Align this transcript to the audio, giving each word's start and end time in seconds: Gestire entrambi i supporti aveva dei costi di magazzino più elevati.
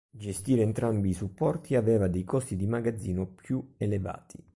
Gestire 0.17 0.63
entrambi 0.63 1.09
i 1.09 1.13
supporti 1.13 1.75
aveva 1.75 2.07
dei 2.07 2.23
costi 2.23 2.55
di 2.55 2.65
magazzino 2.65 3.27
più 3.27 3.73
elevati. 3.77 4.43